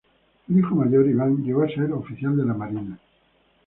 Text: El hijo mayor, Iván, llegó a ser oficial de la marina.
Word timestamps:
El 0.49 0.57
hijo 0.57 0.73
mayor, 0.73 1.07
Iván, 1.07 1.43
llegó 1.43 1.61
a 1.61 1.67
ser 1.67 1.93
oficial 1.93 2.35
de 2.35 2.43
la 2.45 2.55
marina. 2.55 2.97